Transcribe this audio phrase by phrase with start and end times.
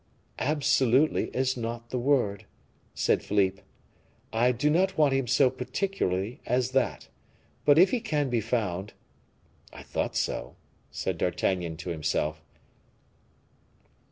[0.39, 2.47] "Absolutely is not the word,"
[2.95, 3.61] said Philippe;
[4.33, 7.07] "I do not want him so particularly as that;
[7.65, 8.93] but if he can be found"
[9.71, 10.55] "I thought so,"
[10.89, 12.41] said D'Artagnan to himself.